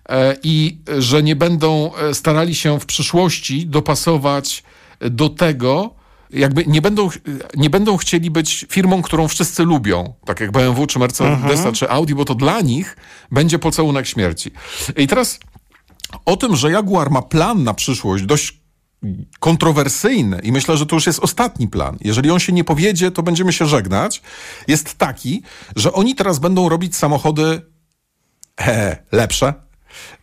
e, 0.09 0.35
i 0.43 0.77
że 0.97 1.23
nie 1.23 1.35
będą 1.35 1.91
starali 2.13 2.55
się 2.55 2.79
w 2.79 2.85
przyszłości 2.85 3.67
dopasować 3.67 4.63
do 4.99 5.29
tego, 5.29 5.95
jakby 6.29 6.65
nie 6.67 6.81
będą, 6.81 7.09
nie 7.55 7.69
będą 7.69 7.97
chcieli 7.97 8.31
być 8.31 8.65
firmą, 8.69 9.01
którą 9.01 9.27
wszyscy 9.27 9.63
lubią, 9.63 10.13
tak 10.25 10.39
jak 10.39 10.51
BMW, 10.51 10.87
czy 10.87 10.99
Mercedesa, 10.99 11.71
czy 11.71 11.89
Audi, 11.89 12.13
bo 12.13 12.25
to 12.25 12.35
dla 12.35 12.61
nich 12.61 12.97
będzie 13.31 13.59
pocałunek 13.59 14.07
śmierci. 14.07 14.51
I 14.97 15.07
teraz 15.07 15.39
o 16.25 16.37
tym, 16.37 16.55
że 16.55 16.71
Jaguar 16.71 17.11
ma 17.11 17.21
plan 17.21 17.63
na 17.63 17.73
przyszłość 17.73 18.23
dość 18.23 18.65
kontrowersyjny 19.39 20.39
i 20.43 20.51
myślę, 20.51 20.77
że 20.77 20.85
to 20.85 20.95
już 20.95 21.07
jest 21.07 21.19
ostatni 21.19 21.67
plan. 21.67 21.97
Jeżeli 22.01 22.31
on 22.31 22.39
się 22.39 22.53
nie 22.53 22.63
powiedzie, 22.63 23.11
to 23.11 23.23
będziemy 23.23 23.53
się 23.53 23.65
żegnać. 23.65 24.21
Jest 24.67 24.97
taki, 24.97 25.43
że 25.75 25.93
oni 25.93 26.15
teraz 26.15 26.39
będą 26.39 26.69
robić 26.69 26.95
samochody 26.95 27.61
e, 28.61 28.97
lepsze, 29.11 29.53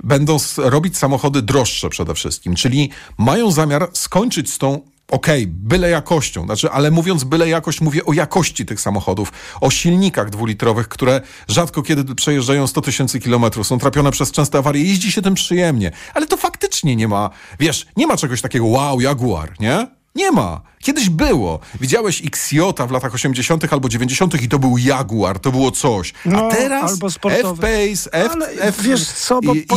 będą 0.04 0.36
robić 0.56 0.98
samochody 0.98 1.42
droższe 1.42 1.88
przede 1.88 2.14
wszystkim, 2.14 2.54
czyli 2.54 2.90
mają 3.18 3.50
zamiar 3.50 3.90
skończyć 3.92 4.52
z 4.52 4.58
tą 4.58 4.80
okej, 5.12 5.46
byle 5.46 5.90
jakością, 5.90 6.44
znaczy, 6.44 6.70
ale 6.70 6.90
mówiąc 6.90 7.24
byle 7.24 7.48
jakość, 7.48 7.80
mówię 7.80 8.04
o 8.04 8.12
jakości 8.12 8.66
tych 8.66 8.80
samochodów, 8.80 9.32
o 9.60 9.70
silnikach 9.70 10.30
dwulitrowych, 10.30 10.88
które 10.88 11.20
rzadko 11.48 11.82
kiedy 11.82 12.14
przejeżdżają 12.14 12.66
100 12.66 12.80
tysięcy 12.80 13.20
kilometrów, 13.20 13.66
są 13.66 13.78
trapione 13.78 14.10
przez 14.10 14.32
częste 14.32 14.58
awarie, 14.58 14.84
jeździ 14.84 15.12
się 15.12 15.22
tym 15.22 15.34
przyjemnie, 15.34 15.92
ale 16.14 16.26
to 16.26 16.36
faktycznie 16.36 16.96
nie 16.96 17.08
ma, 17.08 17.30
wiesz, 17.60 17.86
nie 17.96 18.06
ma 18.06 18.16
czegoś 18.16 18.40
takiego, 18.40 18.66
wow, 18.66 19.00
Jaguar, 19.00 19.52
nie? 19.60 20.01
Nie 20.14 20.32
ma. 20.32 20.60
Kiedyś 20.82 21.10
było. 21.10 21.60
Widziałeś 21.80 22.22
XJ 22.26 22.60
w 22.88 22.90
latach 22.90 23.14
80. 23.14 23.72
albo 23.72 23.88
90. 23.88 24.42
i 24.42 24.48
to 24.48 24.58
był 24.58 24.78
Jaguar, 24.78 25.38
to 25.38 25.52
było 25.52 25.70
coś. 25.70 26.12
A 26.26 26.28
No, 26.28 26.48
teraz. 26.50 26.98
F-Pace, 27.24 28.12
F, 28.12 28.32
F, 28.60 28.82
wiesz 28.82 29.06
co, 29.08 29.40
bo 29.40 29.52
po, 29.68 29.76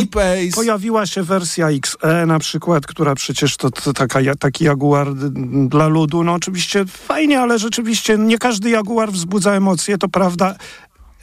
pojawiła 0.55 1.05
się 1.05 1.23
wersja 1.23 1.69
XE 1.69 2.25
na 2.27 2.39
przykład, 2.39 2.87
która 2.87 3.15
przecież 3.15 3.57
to, 3.57 3.71
to 3.71 3.93
taka, 3.93 4.19
taki 4.39 4.63
Jaguar 4.63 5.13
dla 5.67 5.87
ludu, 5.87 6.23
no 6.23 6.33
oczywiście 6.33 6.85
fajnie, 6.85 7.39
ale 7.41 7.59
rzeczywiście 7.59 8.17
nie 8.17 8.37
każdy 8.37 8.69
Jaguar 8.69 9.11
wzbudza 9.11 9.51
emocje, 9.53 9.97
to 9.97 10.07
prawda. 10.09 10.55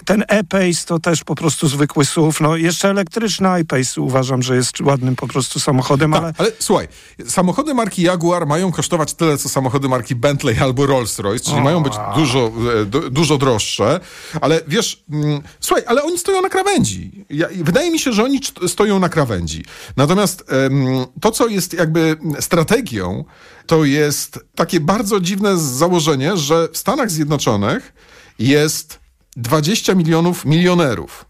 Ten 0.04 0.24
E-Pace 0.28 0.86
to 0.86 0.98
też 0.98 1.24
po 1.24 1.34
prostu 1.34 1.68
zwykły 1.68 2.04
SUV. 2.04 2.38
No 2.40 2.56
jeszcze 2.56 2.90
elektryczny 2.90 3.48
E-Pace 3.48 4.00
uważam, 4.00 4.42
że 4.42 4.56
jest 4.56 4.80
ładnym 4.80 5.16
po 5.16 5.28
prostu 5.28 5.60
samochodem, 5.60 6.14
ale 6.14 6.22
Tak, 6.32 6.40
ale 6.40 6.50
słuchaj, 6.58 6.88
samochody 7.26 7.74
marki 7.74 8.02
Jaguar 8.02 8.46
mają 8.46 8.72
kosztować 8.72 9.14
tyle, 9.14 9.38
co 9.38 9.48
samochody 9.48 9.88
marki 9.88 10.14
Bentley 10.14 10.58
albo 10.58 10.86
Rolls-Royce, 10.86 11.44
czyli 11.50 11.60
mają 11.60 11.82
być 11.82 11.94
dużo, 12.16 12.52
e, 12.80 12.84
du, 12.84 13.10
dużo 13.10 13.38
droższe, 13.38 14.00
ale 14.40 14.60
wiesz, 14.68 15.04
mm, 15.10 15.42
słuchaj, 15.60 15.84
ale 15.86 16.02
oni 16.02 16.18
stoją 16.18 16.42
na 16.42 16.48
krawędzi. 16.48 17.24
Ja, 17.30 17.46
wydaje 17.56 17.90
mi 17.90 17.98
się, 17.98 18.12
że 18.12 18.24
oni 18.24 18.40
stoją 18.66 18.98
na 18.98 19.08
krawędzi. 19.08 19.64
Natomiast 19.96 20.44
to, 21.20 21.30
co 21.30 21.48
jest 21.48 21.72
jakby 21.74 22.16
strategią, 22.40 23.24
to 23.66 23.84
jest 23.84 24.38
takie 24.54 24.80
bardzo 24.80 25.20
dziwne 25.20 25.58
założenie, 25.58 26.36
że 26.36 26.68
w 26.72 26.78
Stanach 26.78 27.10
Zjednoczonych 27.10 27.92
jest 28.38 29.01
20 29.36 29.94
milionów 29.94 30.44
milionerów. 30.44 31.24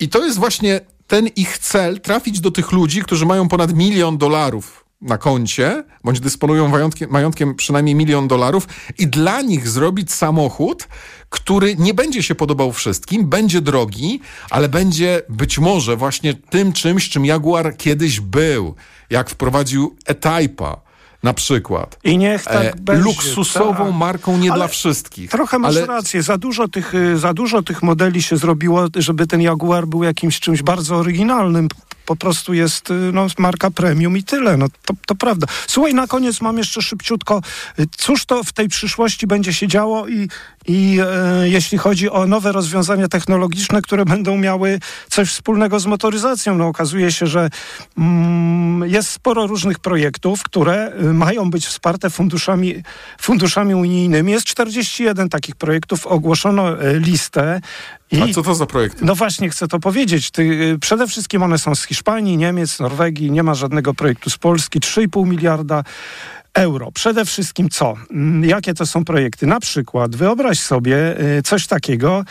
I 0.00 0.08
to 0.08 0.24
jest 0.24 0.38
właśnie 0.38 0.80
ten 1.06 1.26
ich 1.26 1.58
cel, 1.58 2.00
trafić 2.00 2.40
do 2.40 2.50
tych 2.50 2.72
ludzi, 2.72 3.02
którzy 3.02 3.26
mają 3.26 3.48
ponad 3.48 3.74
milion 3.74 4.18
dolarów 4.18 4.84
na 5.00 5.18
koncie, 5.18 5.84
bądź 6.04 6.20
dysponują 6.20 6.68
majątkiem, 6.68 7.10
majątkiem 7.10 7.54
przynajmniej 7.54 7.94
milion 7.94 8.28
dolarów 8.28 8.68
i 8.98 9.06
dla 9.06 9.42
nich 9.42 9.68
zrobić 9.68 10.12
samochód, 10.12 10.88
który 11.30 11.76
nie 11.76 11.94
będzie 11.94 12.22
się 12.22 12.34
podobał 12.34 12.72
wszystkim, 12.72 13.28
będzie 13.28 13.60
drogi, 13.60 14.20
ale 14.50 14.68
będzie 14.68 15.22
być 15.28 15.58
może 15.58 15.96
właśnie 15.96 16.34
tym 16.34 16.72
czymś, 16.72 17.08
czym 17.08 17.24
Jaguar 17.24 17.76
kiedyś 17.76 18.20
był, 18.20 18.74
jak 19.10 19.30
wprowadził 19.30 19.96
E-Type'a 20.06 20.76
na 21.22 21.32
przykład. 21.34 21.98
i 22.04 22.18
niech 22.18 22.44
tak 22.44 22.64
E, 22.64 22.72
będzie. 22.76 23.02
luksusową 23.04 23.86
tak. 23.86 23.94
marką 23.94 24.38
nie 24.38 24.50
Ale 24.52 24.58
dla 24.58 24.68
wszystkich. 24.68 25.30
Trochę 25.30 25.58
masz 25.58 25.76
ale 25.76 25.86
rację, 25.86 26.22
za 26.22 26.38
dużo, 26.38 26.68
tych, 26.68 26.94
y, 26.94 27.18
za 27.18 27.34
dużo 27.34 27.62
tych 27.62 27.82
modeli 27.82 28.22
się 28.22 28.36
zrobiło, 28.36 28.86
żeby 28.96 29.26
ten 29.26 29.40
Jaguar 29.40 29.86
był 29.86 30.02
jakimś 30.04 30.40
czymś 30.40 30.62
bardzo 30.62 30.96
oryginalnym. 30.96 31.68
Po 32.06 32.16
prostu 32.16 32.54
jest 32.54 32.90
y, 32.90 32.94
no, 32.94 33.26
marka 33.38 33.70
premium 33.70 34.16
i 34.16 34.22
tyle. 34.24 34.56
No, 34.56 34.66
to, 34.86 34.94
to 35.06 35.14
prawda. 35.14 35.46
Słuchaj, 35.66 35.94
na 35.94 36.06
koniec 36.06 36.40
mam 36.40 36.58
jeszcze 36.58 36.82
szybciutko. 36.82 37.42
y, 37.78 37.86
Cóż 37.96 38.24
to 38.26 38.44
w 38.44 38.52
tej 38.52 38.68
przyszłości 38.68 39.26
będzie 39.26 39.52
się 39.54 39.68
działo 39.68 40.08
i, 40.08 40.28
i 40.70 40.98
e, 41.00 41.48
jeśli 41.48 41.78
chodzi 41.78 42.10
o 42.10 42.26
nowe 42.26 42.52
rozwiązania 42.52 43.08
technologiczne, 43.08 43.82
które 43.82 44.04
będą 44.04 44.36
miały 44.36 44.80
coś 45.10 45.28
wspólnego 45.28 45.80
z 45.80 45.86
motoryzacją. 45.86 46.54
No, 46.54 46.66
okazuje 46.66 47.12
się, 47.12 47.26
że 47.26 47.50
mm, 47.98 48.90
jest 48.90 49.10
sporo 49.10 49.46
różnych 49.46 49.78
projektów, 49.78 50.42
które 50.42 50.92
y, 51.00 51.04
mają 51.04 51.50
być 51.50 51.66
wsparte 51.66 52.10
funduszami, 52.10 52.74
funduszami 53.20 53.74
unijnymi. 53.74 54.32
Jest 54.32 54.46
41 54.46 55.28
takich 55.28 55.56
projektów, 55.56 56.06
ogłoszono 56.06 56.82
e, 56.82 56.98
listę. 56.98 57.60
I 58.12 58.22
A 58.22 58.34
co 58.34 58.42
to 58.42 58.54
za 58.54 58.66
projekty? 58.66 59.04
no 59.04 59.14
właśnie, 59.14 59.50
chcę 59.50 59.68
to 59.68 59.78
powiedzieć. 59.78 60.30
Ty, 60.30 60.42
y, 60.42 60.78
przede 60.78 61.06
wszystkim 61.06 61.42
one 61.42 61.58
są 61.58 61.74
z 61.74 61.84
Hiszpanii, 61.84 62.36
Niemiec, 62.36 62.80
Norwegii. 62.80 63.30
Nie 63.30 63.42
ma 63.42 63.54
żadnego 63.54 63.94
projektu 63.94 64.30
z 64.30 64.38
Polski. 64.38 64.80
3,5 64.80 65.26
miliarda 65.26 65.84
euro. 66.54 66.92
Przede 66.92 67.24
wszystkim 67.24 67.68
co? 67.68 67.94
Mm, 68.10 68.44
Jakie 68.44 68.74
to 68.74 68.86
są 68.86 69.04
projekty? 69.04 69.46
Na 69.46 69.60
przykład 69.60 70.16
wyobraź 70.16 70.60
sobie 70.60 71.20
y, 71.38 71.42
coś 71.42 71.66
takiego 71.66 72.24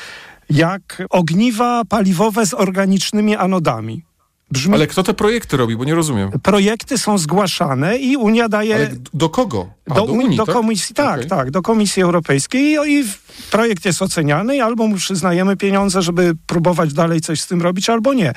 jak 0.49 1.03
ogniwa 1.09 1.81
paliwowe 1.89 2.45
z 2.45 2.53
organicznymi 2.53 3.35
anodami. 3.35 4.03
Brzmi, 4.51 4.73
Ale 4.75 4.87
kto 4.87 5.03
te 5.03 5.13
projekty 5.13 5.57
robi, 5.57 5.75
bo 5.77 5.83
nie 5.83 5.95
rozumiem. 5.95 6.31
projekty 6.43 6.97
są 6.97 7.17
zgłaszane 7.17 7.97
i 7.97 8.17
Unia 8.17 8.49
daje... 8.49 8.75
Ale 8.75 8.89
do 9.13 9.29
kogo? 9.29 9.69
A, 9.89 9.93
do, 9.93 10.05
do 10.07 10.13
Unii, 10.13 10.37
do 10.37 10.45
tak? 10.45 10.55
komisji, 10.55 10.95
tak, 10.95 11.15
Okej. 11.17 11.29
tak, 11.29 11.51
do 11.51 11.61
Komisji 11.61 12.03
Europejskiej 12.03 12.63
i, 12.87 12.99
i 12.99 13.03
projekt 13.51 13.85
jest 13.85 14.01
oceniany 14.01 14.55
i 14.55 14.61
albo 14.61 14.87
mu 14.87 14.95
przyznajemy 14.95 15.57
pieniądze, 15.57 16.01
żeby 16.01 16.33
próbować 16.47 16.93
dalej 16.93 17.21
coś 17.21 17.41
z 17.41 17.47
tym 17.47 17.61
robić, 17.61 17.89
albo 17.89 18.13
nie. 18.13 18.33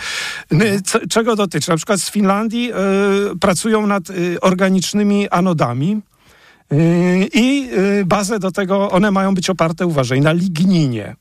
N- 0.51 0.83
C- 0.85 1.07
czego 1.11 1.37
dotyczy? 1.37 1.71
Na 1.71 1.77
przykład 1.77 2.01
z 2.01 2.11
Finlandii 2.11 2.73
y, 2.73 3.39
pracują 3.39 3.87
nad 3.87 4.11
y, 4.11 4.41
organicznymi 4.41 5.29
anodami. 5.29 6.01
y, 6.73 7.29
I 7.35 7.71
y, 8.01 8.05
bazę 8.07 8.39
do 8.39 8.51
tego, 8.51 8.91
one 8.91 9.11
mają 9.11 9.35
być 9.35 9.51
oparte, 9.51 9.87
uważaj, 9.87 10.21
na 10.21 10.33
ligninie. 10.33 11.17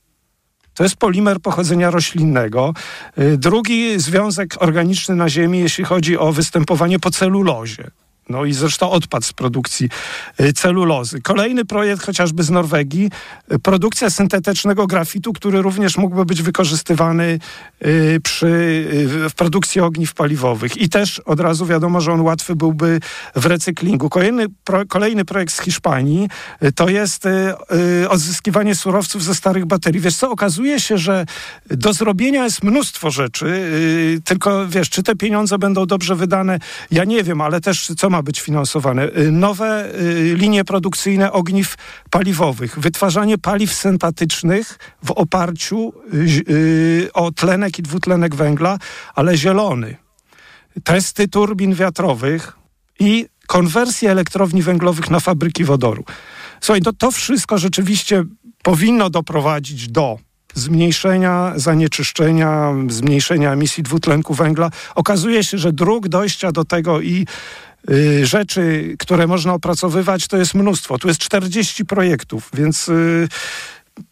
To 0.74 0.84
jest 0.84 0.96
polimer 0.96 1.40
pochodzenia 1.40 1.92
roślinnego. 1.92 2.74
Y, 3.20 3.38
Drugi 3.38 4.00
związek 4.00 4.56
organiczny 4.60 5.16
na 5.16 5.30
Ziemi, 5.30 5.60
jeśli 5.60 5.84
chodzi 5.84 6.18
o 6.18 6.32
występowanie 6.32 7.00
po 7.00 7.12
celulozie. 7.12 7.92
No 8.32 8.46
i 8.46 8.54
zresztą 8.54 8.92
odpad 8.92 9.26
z 9.26 9.34
produkcji 9.34 9.90
y, 10.42 10.54
celulozy. 10.54 11.22
Kolejny 11.22 11.66
projekt 11.66 12.06
chociażby 12.06 12.44
z 12.44 12.50
Norwegii, 12.50 13.10
y, 13.54 13.60
produkcja 13.60 14.10
syntetycznego 14.10 14.88
grafitu, 14.88 15.34
który 15.34 15.62
również 15.62 15.98
mógłby 15.98 16.26
być 16.26 16.42
wykorzystywany 16.42 17.40
y, 17.86 18.20
przy, 18.24 18.86
w 19.30 19.34
produkcji 19.34 19.82
ogniw 19.82 20.14
paliwowych. 20.14 20.78
I 20.78 20.90
też 20.90 21.20
od 21.20 21.40
razu 21.40 21.66
wiadomo, 21.66 22.02
że 22.02 22.14
on 22.14 22.22
łatwy 22.22 22.56
byłby 22.56 23.00
w 23.36 23.46
recyklingu. 23.46 24.10
Kolejny, 24.10 24.46
pro, 24.64 24.86
kolejny 24.86 25.26
projekt 25.26 25.54
z 25.54 25.62
Hiszpanii 25.62 26.30
to 26.76 26.90
jest 26.90 27.24
odzyskiwanie 28.10 28.76
surowców 28.76 29.24
ze 29.24 29.36
starych 29.36 29.66
baterii. 29.66 30.02
Wiesz 30.02 30.16
co, 30.16 30.32
okazuje 30.32 30.80
się, 30.80 30.98
że 30.98 31.26
do 31.70 31.94
zrobienia 31.94 32.44
jest 32.44 32.64
mnóstwo 32.64 33.12
rzeczy, 33.12 33.72
tylko 34.26 34.68
wiesz, 34.68 34.90
czy 34.90 35.04
te 35.04 35.16
pieniądze 35.16 35.58
będą 35.58 35.86
dobrze 35.86 36.16
wydane, 36.16 36.60
ja 36.92 37.04
nie 37.04 37.24
wiem, 37.24 37.42
ale 37.42 37.62
też 37.62 37.92
co 37.98 38.10
ma 38.10 38.21
być 38.24 38.42
finansowane? 38.42 39.10
Y, 39.18 39.32
Nowe 39.32 39.96
y, 40.02 40.36
linie 40.36 40.64
produkcyjne 40.64 41.32
ogniw 41.32 41.76
paliwowych, 42.10 42.80
wytwarzanie 42.80 43.38
paliw 43.38 43.74
syntetycznych 43.74 44.80
w 45.04 45.12
oparciu 45.12 45.94
y, 46.50 47.10
o 47.14 47.32
tlenek 47.32 47.80
i 47.80 47.82
dwutlenek 47.82 48.36
węgla, 48.36 48.78
ale 49.16 49.38
zielony. 49.38 49.98
Testy 50.84 51.28
turbin 51.28 51.74
wiatrowych 51.74 52.54
i 53.00 53.26
konwersję 53.48 54.12
elektrowni 54.12 54.62
węglowych 54.62 55.10
na 55.10 55.20
fabryki 55.20 55.64
wodoru. 55.64 56.04
Słuchaj, 56.62 56.82
to, 56.82 56.94
to 56.94 57.12
wszystko 57.12 57.58
rzeczywiście 57.58 58.24
powinno 58.64 59.10
doprowadzić 59.10 59.88
do 59.88 60.18
zmniejszenia 60.54 61.54
zanieczyszczenia, 61.56 62.74
zmniejszenia 62.90 63.54
emisji 63.54 63.84
dwutlenku 63.84 64.34
węgla. 64.34 64.70
Okazuje 64.96 65.44
się, 65.44 65.58
że 65.58 65.74
dróg 65.74 66.08
dojścia 66.08 66.52
do 66.52 66.66
tego 66.66 67.02
i 67.02 67.28
rzeczy, 68.24 68.96
które 69.00 69.28
można 69.28 69.54
opracowywać, 69.54 70.28
to 70.28 70.38
jest 70.38 70.54
mnóstwo. 70.54 70.98
Tu 70.98 71.08
jest 71.08 71.20
40 71.20 71.86
projektów, 71.86 72.50
więc 72.54 72.90
y, 72.90 73.28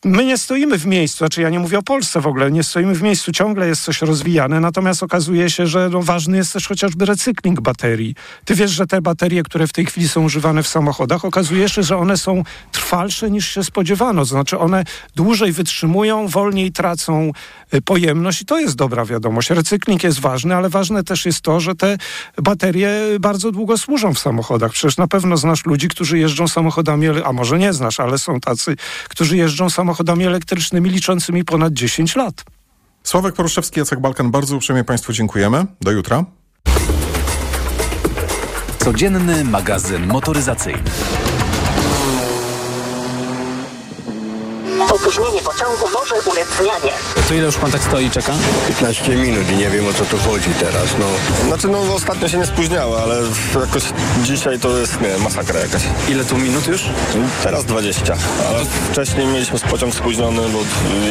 my 0.06 0.26
nie 0.26 0.38
stoimy 0.38 0.78
w 0.78 0.86
miejscu, 0.86 1.18
znaczy 1.18 1.42
ja 1.42 1.50
nie 1.50 1.60
mówię 1.60 1.80
o 1.80 1.84
Polsce 1.84 2.22
w 2.22 2.28
ogóle, 2.28 2.52
nie 2.52 2.64
stoimy 2.64 2.96
w 2.96 3.02
miejscu, 3.02 3.32
ciągle 3.32 3.68
jest 3.68 3.82
coś 3.82 4.02
rozwijane, 4.02 4.60
natomiast 4.60 5.04
okazuje 5.04 5.50
się, 5.50 5.68
że 5.68 5.90
no, 5.90 6.02
ważny 6.02 6.38
jest 6.38 6.54
też 6.54 6.68
chociażby 6.68 7.06
recykling 7.06 7.62
baterii. 7.62 8.16
Ty 8.46 8.56
wiesz, 8.56 8.72
że 8.72 8.88
te 8.88 9.02
baterie, 9.02 9.44
które 9.44 9.68
w 9.68 9.74
tej 9.74 9.86
chwili 9.86 10.10
są 10.10 10.24
używane 10.24 10.64
w 10.64 10.68
samochodach, 10.68 11.26
okazuje 11.26 11.70
się, 11.70 11.84
że 11.84 11.98
one 11.98 12.18
są 12.18 12.44
trwalsze 12.90 13.32
niż 13.32 13.48
się 13.48 13.64
spodziewano, 13.64 14.22
to 14.22 14.26
znaczy 14.26 14.60
one 14.60 14.84
dłużej 15.16 15.52
wytrzymują, 15.52 16.28
wolniej 16.28 16.72
tracą 16.72 17.32
y, 17.74 17.82
pojemność 17.82 18.42
i 18.42 18.46
to 18.46 18.60
jest 18.60 18.76
dobra 18.76 19.06
wiadomość. 19.06 19.50
Recykling 19.50 20.04
jest 20.04 20.20
ważny, 20.20 20.56
ale 20.56 20.70
ważne 20.70 21.04
też 21.04 21.26
jest 21.26 21.42
to, 21.42 21.60
że 21.60 21.76
te 21.76 21.98
baterie 22.38 22.92
bardzo 23.20 23.52
długo 23.52 23.78
służą 23.78 24.14
w 24.14 24.20
samochodach. 24.20 24.72
Przecież 24.72 24.98
na 24.98 25.08
pewno 25.08 25.38
znasz 25.38 25.66
ludzi, 25.66 25.88
którzy 25.88 26.20
jeżdżą 26.20 26.48
samochodami, 26.48 27.08
a 27.26 27.34
może 27.34 27.60
nie 27.60 27.74
znasz, 27.74 28.00
ale 28.00 28.18
są 28.18 28.40
tacy, 28.40 28.76
którzy 29.10 29.38
jeżdżą 29.38 29.70
samochodami 29.70 30.26
elektrycznymi 30.26 30.90
liczącymi 30.90 31.46
ponad 31.46 31.74
10 31.74 32.16
lat. 32.16 32.44
Sławek 33.04 33.36
Poruszewski, 33.36 33.80
Jacek 33.80 34.00
Balkan, 34.00 34.32
bardzo 34.32 34.56
uprzejmie 34.56 34.84
Państwu 34.84 35.14
dziękujemy. 35.14 35.66
Do 35.82 35.92
jutra. 35.92 36.26
Codzienny 38.80 39.44
magazyn 39.44 40.08
motoryzacyjny. 40.08 40.84
Opóźnienie 45.20 45.42
pociągu 45.42 45.86
może 45.94 46.16
ulec 46.32 46.48
zmianie. 46.58 46.94
To 47.28 47.34
ile 47.34 47.46
już 47.46 47.56
pan 47.56 47.72
tak 47.72 47.82
stoi 47.84 48.06
i 48.06 48.12
czeka? 48.12 48.34
15 48.68 49.16
minut 49.16 49.52
i 49.52 49.56
nie 49.56 49.70
wiem 49.70 49.88
o 49.88 49.94
co 49.94 50.06
tu 50.06 50.18
chodzi 50.18 50.50
teraz, 50.60 50.86
no. 51.00 51.06
Znaczy, 51.48 51.68
no 51.68 51.94
ostatnio 51.94 52.28
się 52.30 52.38
nie 52.38 52.46
spóźniało, 52.46 53.02
ale 53.04 53.16
jakoś 53.60 53.84
dzisiaj 54.24 54.60
to 54.60 54.78
jest, 54.78 55.02
nie 55.02 55.18
masakra 55.24 55.60
jakaś. 55.60 55.82
Ile 56.10 56.26
tu 56.26 56.38
minut 56.38 56.68
już? 56.68 56.82
Teraz 57.44 57.66
20, 57.66 58.16
ale 58.50 58.66
wcześniej 58.92 59.28
mieliśmy 59.28 59.60
pociąg 59.60 59.96
spóźniony, 59.96 60.42
bo 60.50 60.60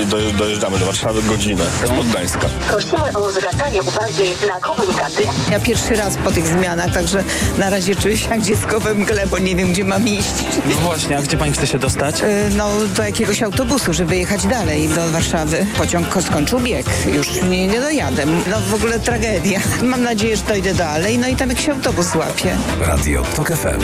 do, 0.07 0.33
dojeżdżamy 0.33 0.79
do 0.79 0.87
Warszawy 0.87 1.23
godzinę, 1.23 1.65
z 2.05 2.07
Gdańska. 2.11 2.49
Prosimy 2.69 3.17
o 3.19 3.33
zwracanie 3.33 3.83
uwagi 3.83 4.25
na 4.49 4.61
komunikaty. 4.61 5.23
Ja 5.51 5.61
pierwszy 5.61 5.95
raz 5.97 6.17
po 6.17 6.31
tych 6.31 6.47
zmianach, 6.47 6.93
także 6.95 7.25
na 7.59 7.71
razie 7.71 7.97
czuję 7.97 8.19
się 8.19 8.31
jak 8.31 8.43
dziecko 8.43 8.81
we 8.81 8.95
mgle, 8.95 9.27
bo 9.27 9.39
nie 9.39 9.57
wiem, 9.57 9.73
gdzie 9.73 9.85
mam 9.85 10.09
iść. 10.09 10.35
No 10.67 10.75
właśnie, 10.77 11.19
a 11.19 11.23
gdzie 11.23 11.37
pani 11.37 11.53
chce 11.53 11.67
się 11.67 11.79
dostać? 11.79 12.21
Y, 12.23 12.51
No, 12.57 12.71
do 12.97 13.03
jakiegoś 13.03 13.43
autobusu, 13.43 13.93
żeby 13.99 14.17
jechać 14.17 14.47
dalej 14.47 14.89
do 14.89 15.09
Warszawy. 15.11 15.67
Pociąg 15.79 16.07
skończył 16.23 16.61
bieg, 16.61 16.87
już 17.15 17.43
nie, 17.43 17.67
nie 17.67 17.81
dojadę. 17.81 18.27
No 18.27 18.61
w 18.71 18.75
ogóle 18.75 19.01
tragedia. 19.01 19.61
Mam 19.83 20.03
nadzieję, 20.03 20.37
że 20.37 20.43
dojdę 20.43 20.75
dalej, 20.75 21.19
no 21.19 21.29
i 21.29 21.37
tam 21.37 21.49
jakiś 21.49 21.69
autobus 21.69 22.07
złapię. 22.07 22.57
Radio 22.81 23.23
TOK 23.37 23.49
FM. 23.49 23.81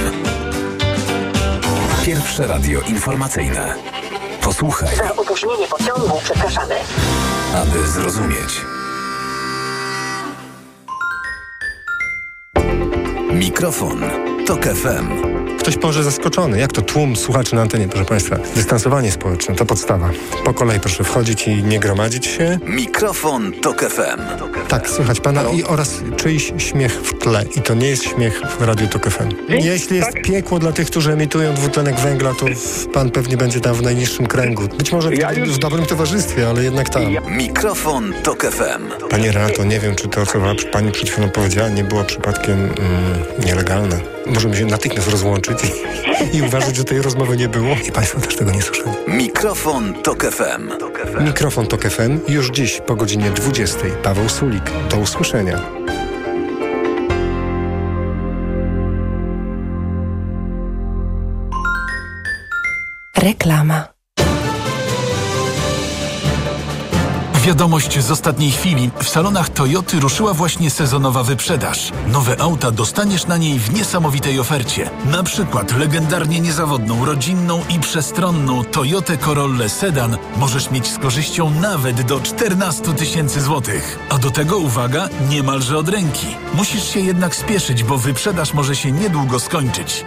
Pierwsze 2.06 2.46
radio 2.46 2.80
informacyjne. 2.80 3.74
Posłuchaj, 4.42 4.96
Za 4.96 5.16
opóźnienie 5.16 5.66
pociągu 5.66 6.20
przepraszamy. 6.24 6.74
aby 7.54 7.86
zrozumieć. 7.88 8.60
Mikrofon. 13.32 14.04
TOK 14.46 14.64
FM. 14.64 15.34
Ktoś 15.58 15.82
może 15.82 16.04
zaskoczony. 16.04 16.60
Jak 16.60 16.72
to 16.72 16.82
tłum 16.82 17.16
słuchaczy 17.16 17.54
na 17.54 17.62
antenie, 17.62 17.88
proszę 17.88 18.04
Państwa? 18.04 18.36
Dystansowanie 18.56 19.12
społeczne 19.12 19.54
to 19.54 19.66
podstawa. 19.66 20.10
Po 20.44 20.54
kolei 20.54 20.80
proszę 20.80 21.04
wchodzić 21.04 21.48
i 21.48 21.62
nie 21.62 21.80
gromadzić 21.80 22.26
się. 22.26 22.58
Mikrofon 22.66 23.52
TOK 23.52 23.84
FM. 23.84 24.20
Tak, 24.68 24.88
słychać 24.88 25.20
Pana 25.20 25.42
i 25.42 25.64
oraz 25.64 26.02
czyjś 26.16 26.52
śmiech 26.58 26.92
w 26.92 27.18
tle. 27.18 27.44
I 27.56 27.62
to 27.62 27.74
nie 27.74 27.88
jest 27.88 28.04
śmiech 28.04 28.42
w 28.58 28.62
Radiu 28.62 28.88
Tok 28.88 29.10
FM. 29.10 29.28
Jeśli 29.48 29.96
jest 29.96 30.12
piekło 30.24 30.58
dla 30.58 30.72
tych, 30.72 30.86
którzy 30.86 31.12
emitują 31.12 31.54
dwutlenek 31.54 32.00
węgla, 32.00 32.34
to 32.34 32.46
Pan 32.92 33.10
pewnie 33.10 33.36
będzie 33.36 33.60
tam 33.60 33.74
w 33.74 33.82
najniższym 33.82 34.26
kręgu. 34.26 34.62
Być 34.78 34.92
może 34.92 35.10
w, 35.10 35.14
w 35.54 35.58
dobrym 35.58 35.86
towarzystwie, 35.86 36.48
ale 36.48 36.64
jednak 36.64 36.88
tam. 36.88 37.02
Mikrofon 37.28 38.12
TOK 38.22 38.44
FM. 38.44 39.08
Panie 39.10 39.32
Renato, 39.32 39.64
nie 39.64 39.80
wiem, 39.80 39.94
czy 39.94 40.08
to, 40.08 40.26
co 40.26 40.38
Pani 40.72 40.92
przed 40.92 41.10
chwilą 41.10 41.30
powiedziała, 41.30 41.68
nie 41.68 41.84
było 41.84 42.04
przypadkiem 42.04 42.58
mm, 42.58 42.74
nielegalne. 43.46 44.13
Możemy 44.26 44.56
się 44.56 44.66
natychmiast 44.66 45.08
rozłączyć 45.08 45.58
i, 46.32 46.36
i 46.36 46.42
uważać, 46.42 46.76
że 46.76 46.84
tej 46.84 47.02
rozmowy 47.02 47.36
nie 47.36 47.48
było. 47.48 47.76
I 47.88 47.92
Państwo 47.92 48.20
też 48.20 48.36
tego 48.36 48.50
nie 48.50 48.62
słyszeli. 48.62 48.90
Mikrofon 49.08 49.94
TOK 50.02 50.24
FM. 50.24 50.70
Mikrofon 51.24 51.66
Tok 51.66 51.82
FM 51.82 52.20
już 52.28 52.50
dziś 52.50 52.80
po 52.86 52.96
godzinie 52.96 53.30
20. 53.30 53.78
Paweł 54.02 54.28
Sulik. 54.28 54.70
Do 54.90 54.96
usłyszenia. 54.96 55.60
Reklama. 63.16 63.93
Wiadomość 67.44 67.98
z 67.98 68.10
ostatniej 68.10 68.50
chwili. 68.50 68.90
W 69.02 69.08
salonach 69.08 69.48
Toyoty 69.48 70.00
ruszyła 70.00 70.34
właśnie 70.34 70.70
sezonowa 70.70 71.22
wyprzedaż. 71.22 71.92
Nowe 72.06 72.40
auta 72.40 72.70
dostaniesz 72.70 73.26
na 73.26 73.36
niej 73.36 73.58
w 73.58 73.74
niesamowitej 73.74 74.40
ofercie. 74.40 74.90
Na 75.04 75.22
przykład 75.22 75.78
legendarnie 75.78 76.40
niezawodną, 76.40 77.04
rodzinną 77.04 77.60
i 77.68 77.80
przestronną 77.80 78.64
Toyotę 78.64 79.16
Corollę 79.16 79.68
Sedan 79.68 80.16
możesz 80.36 80.70
mieć 80.70 80.86
z 80.86 80.98
korzyścią 80.98 81.50
nawet 81.50 82.02
do 82.02 82.20
14 82.20 82.82
tysięcy 82.82 83.40
złotych. 83.40 83.98
A 84.08 84.18
do 84.18 84.30
tego 84.30 84.58
uwaga, 84.58 85.08
niemalże 85.30 85.78
od 85.78 85.88
ręki. 85.88 86.26
Musisz 86.54 86.84
się 86.84 87.00
jednak 87.00 87.36
spieszyć, 87.36 87.84
bo 87.84 87.98
wyprzedaż 87.98 88.54
może 88.54 88.76
się 88.76 88.92
niedługo 88.92 89.40
skończyć. 89.40 90.04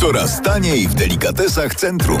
Coraz 0.00 0.42
taniej 0.42 0.88
w 0.88 0.94
delikatesach 0.94 1.74
centrum. 1.74 2.20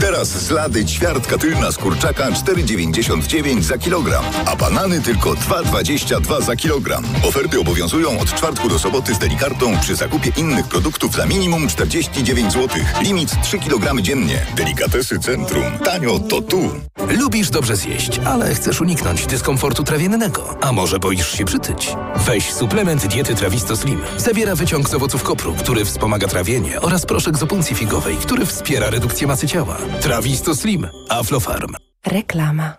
Teraz 0.00 0.28
z 0.28 0.50
lady 0.50 0.84
ćwiartka 0.84 1.38
tylna 1.38 1.72
z 1.72 1.76
kurczaka 1.78 2.30
4,99 2.30 3.62
za 3.62 3.78
kilogram, 3.78 4.24
a 4.46 4.56
banany 4.56 5.00
tylko 5.00 5.30
2,22 5.30 6.42
za 6.42 6.56
kilogram. 6.56 7.04
Oferty 7.28 7.60
obowiązują 7.60 8.18
od 8.20 8.34
czwartku 8.34 8.68
do 8.68 8.78
soboty 8.78 9.14
z 9.14 9.18
delikartą 9.18 9.78
przy 9.80 9.96
zakupie 9.96 10.32
innych 10.36 10.68
produktów 10.68 11.14
za 11.14 11.26
minimum 11.26 11.68
49 11.68 12.52
zł. 12.52 12.68
Limit 13.02 13.42
3 13.42 13.58
kg 13.58 14.02
dziennie. 14.02 14.46
Delikatesy 14.56 15.18
centrum. 15.18 15.64
Tanio 15.84 16.18
to 16.18 16.42
tu. 16.42 16.70
Lubisz 17.08 17.50
dobrze 17.50 17.76
zjeść, 17.76 18.20
ale 18.24 18.54
chcesz 18.54 18.80
uniknąć 18.80 19.26
dyskomfortu 19.26 19.84
trawiennego. 19.84 20.56
A 20.60 20.72
może 20.72 20.98
boisz 20.98 21.32
się 21.38 21.44
przytyć? 21.44 21.96
Weź 22.16 22.52
suplement 22.52 23.06
diety 23.06 23.34
Trawisto 23.34 23.76
Slim. 23.76 24.00
Zawiera 24.16 24.54
wyciąg 24.54 24.88
z 24.88 24.94
owoców 24.94 25.22
kopru, 25.22 25.54
który 25.54 25.84
wspomaga 25.84 26.28
trawienie 26.28 26.80
oraz 26.80 27.06
proszek 27.06 27.38
z 27.38 27.42
opuncji 27.42 27.76
figowej, 27.76 28.16
który 28.16 28.46
wspiera 28.46 28.90
redukcję 28.90 29.26
masy 29.26 29.48
ciała. 29.48 29.61
Trawisto 30.00 30.54
Slim. 30.54 30.88
Aflofarm. 31.08 31.74
Reklama. 32.04 32.76